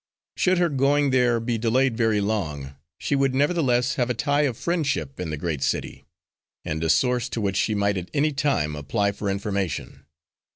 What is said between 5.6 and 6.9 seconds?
city, and a